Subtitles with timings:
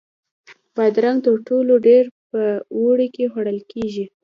[0.75, 2.41] بادرنګ تر ټولو ډېر په
[2.75, 4.05] اوړي کې خوړل کېږي.